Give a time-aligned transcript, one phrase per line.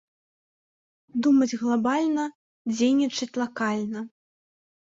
[1.25, 2.23] Думаць глабальна,
[2.75, 3.99] дзейнічаць лакальна.